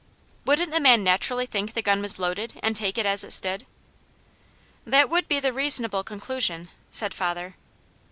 [0.45, 3.67] "Wouldn't the man naturally think the gun was loaded, and take it as it stood?"
[4.83, 7.55] "That would be a reasonable conclusion," said father.